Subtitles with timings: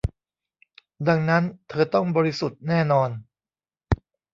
[1.07, 3.09] ดังนั้น เธอต้องบริสุทธิ์แน่นอน